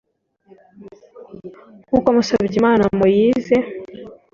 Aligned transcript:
nk’uko 1.87 2.07
Musabyimana 2.15 2.83
Moise 2.97 3.55